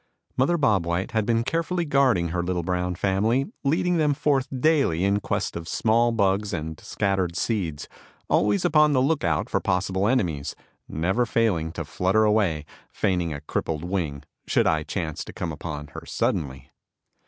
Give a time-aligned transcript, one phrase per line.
[0.35, 5.03] Mother Bob White had been carefully guarding her little brown family, leading them forth daily
[5.03, 7.87] in quest of small bugs and scattered seeds,
[8.27, 10.55] always upon the lookout for possible enemies,
[10.87, 15.89] never failing to flutter away, feigning a crippled wing, should I chance to come upon
[15.89, 16.71] her suddenly.